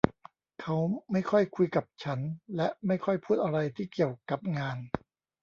[0.61, 0.75] เขา
[1.11, 2.19] ไม่ค่อยคุยกับฉัน
[2.55, 4.77] และไม่ค่อยพูดอะไรที่เกี่ยวกับงาน